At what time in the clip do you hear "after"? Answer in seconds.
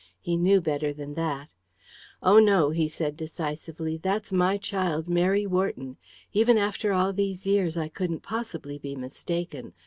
6.57-6.91